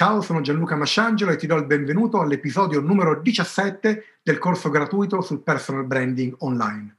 [0.00, 5.20] Ciao, sono Gianluca Masciangelo e ti do il benvenuto all'episodio numero 17 del corso gratuito
[5.20, 6.96] sul personal branding online.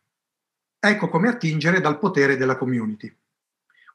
[0.80, 3.12] Ecco come attingere dal potere della community.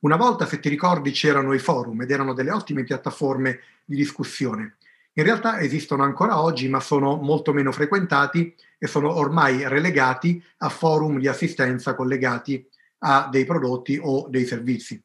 [0.01, 4.79] Una volta, se ti ricordi, c'erano i forum ed erano delle ottime piattaforme di discussione.
[5.13, 10.69] In realtà esistono ancora oggi, ma sono molto meno frequentati e sono ormai relegati a
[10.69, 12.69] forum di assistenza collegati
[13.05, 15.01] a dei prodotti o dei servizi.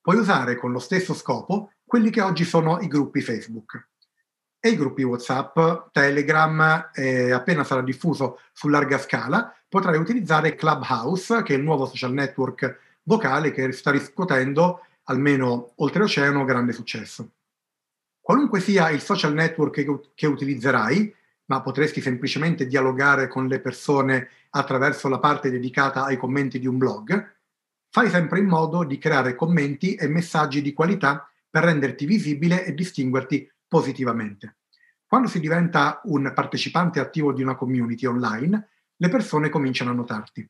[0.00, 3.88] Puoi usare con lo stesso scopo quelli che oggi sono i gruppi Facebook.
[4.60, 5.58] E i gruppi WhatsApp,
[5.90, 11.86] Telegram, eh, appena sarà diffuso su larga scala, potrai utilizzare Clubhouse, che è il nuovo
[11.86, 17.30] social network vocale che sta riscuotendo, almeno oltreoceano, grande successo.
[18.20, 21.14] Qualunque sia il social network che, che utilizzerai,
[21.46, 26.76] ma potresti semplicemente dialogare con le persone attraverso la parte dedicata ai commenti di un
[26.76, 27.36] blog,
[27.88, 32.74] fai sempre in modo di creare commenti e messaggi di qualità per renderti visibile e
[32.74, 34.56] distinguerti positivamente.
[35.06, 40.46] Quando si diventa un partecipante attivo di una community online, le persone cominciano a notarti.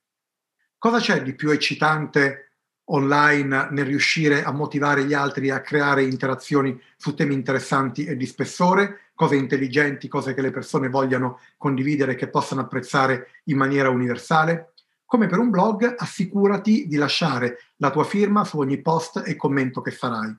[0.76, 2.48] Cosa c'è di più eccitante
[2.90, 8.26] online nel riuscire a motivare gli altri a creare interazioni su temi interessanti e di
[8.26, 13.90] spessore, cose intelligenti, cose che le persone vogliano condividere e che possano apprezzare in maniera
[13.90, 14.72] universale?
[15.04, 19.80] Come per un blog, assicurati di lasciare la tua firma su ogni post e commento
[19.80, 20.36] che farai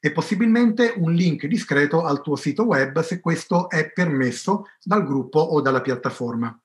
[0.00, 5.38] e possibilmente un link discreto al tuo sito web se questo è permesso dal gruppo
[5.38, 6.58] o dalla piattaforma.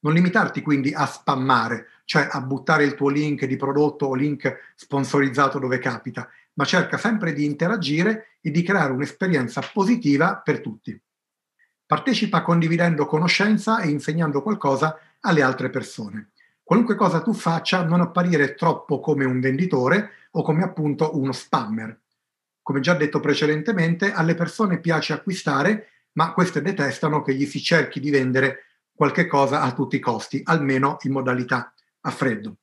[0.00, 4.72] Non limitarti quindi a spammare, cioè a buttare il tuo link di prodotto o link
[4.74, 11.00] sponsorizzato dove capita, ma cerca sempre di interagire e di creare un'esperienza positiva per tutti.
[11.86, 16.30] Partecipa condividendo conoscenza e insegnando qualcosa alle altre persone.
[16.64, 22.00] Qualunque cosa tu faccia, non apparire troppo come un venditore o come appunto uno spammer
[22.66, 28.00] come già detto precedentemente, alle persone piace acquistare, ma queste detestano che gli si cerchi
[28.00, 32.56] di vendere qualche cosa a tutti i costi, almeno in modalità a freddo.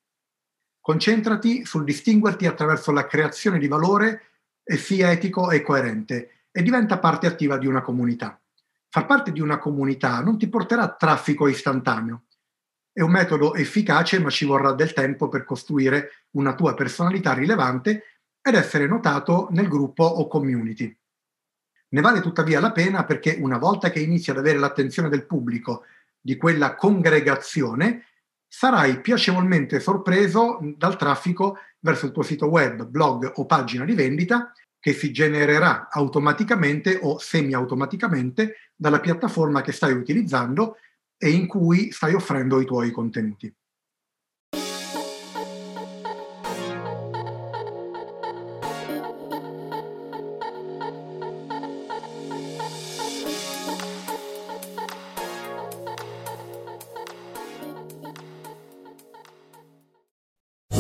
[0.82, 4.24] Concentrati sul distinguerti attraverso la creazione di valore
[4.62, 8.38] e sia etico e coerente e diventa parte attiva di una comunità.
[8.90, 12.24] Far parte di una comunità non ti porterà traffico istantaneo.
[12.92, 18.04] È un metodo efficace, ma ci vorrà del tempo per costruire una tua personalità rilevante
[18.44, 20.96] ed essere notato nel gruppo o community.
[21.90, 25.86] Ne vale tuttavia la pena perché una volta che inizi ad avere l'attenzione del pubblico
[26.20, 28.06] di quella congregazione,
[28.48, 34.52] sarai piacevolmente sorpreso dal traffico verso il tuo sito web, blog o pagina di vendita
[34.80, 40.78] che si genererà automaticamente o semi-automaticamente dalla piattaforma che stai utilizzando
[41.18, 43.54] e in cui stai offrendo i tuoi contenuti.